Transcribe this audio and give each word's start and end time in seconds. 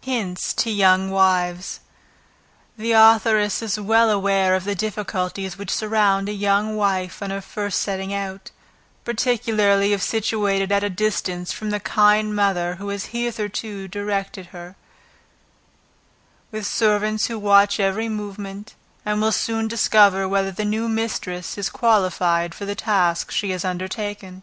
Hints 0.00 0.54
to 0.54 0.70
Young 0.70 1.10
Wives. 1.10 1.80
The 2.78 2.92
authoress 2.92 3.60
is 3.60 3.78
well 3.78 4.08
aware 4.10 4.54
of 4.56 4.64
the 4.64 4.74
difficulties 4.74 5.58
which 5.58 5.70
surround 5.70 6.26
a 6.26 6.32
young 6.32 6.74
wife 6.74 7.20
on 7.22 7.28
her 7.28 7.42
first 7.42 7.78
setting 7.80 8.14
out, 8.14 8.50
particularly 9.04 9.92
if 9.92 10.00
situated 10.00 10.72
at 10.72 10.82
a 10.84 10.88
distance 10.88 11.52
from 11.52 11.68
the 11.68 11.80
kind 11.80 12.34
mother 12.34 12.76
who 12.76 12.88
has 12.88 13.12
hitherto 13.12 13.88
directed 13.88 14.46
her, 14.56 14.74
with 16.50 16.66
servants 16.66 17.26
who 17.26 17.38
watch 17.38 17.78
every 17.78 18.08
movement, 18.08 18.74
and 19.04 19.16
who 19.18 19.24
will 19.24 19.32
soon 19.32 19.68
discover 19.68 20.26
whether 20.26 20.50
the 20.50 20.64
new 20.64 20.88
mistress 20.88 21.58
is 21.58 21.68
qualified 21.68 22.54
for 22.54 22.64
the 22.64 22.74
task 22.74 23.30
she 23.30 23.50
has 23.50 23.66
undertaken. 23.66 24.42